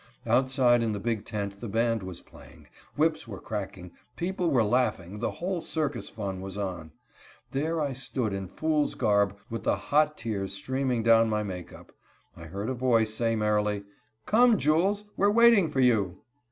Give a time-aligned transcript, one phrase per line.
[0.25, 2.65] Outside in the big tent the band was playing;
[2.95, 6.91] whips were cracking; people were laughing; the whole circus fun was on.
[7.51, 11.91] There I stood in fool's garb, with the hot tears streaming down my make up.
[12.35, 13.83] I heard a voice say merrily:
[14.25, 16.17] "Come, Jules, we're waiting for you."